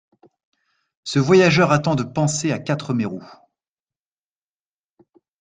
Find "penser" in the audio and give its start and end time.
2.01-2.51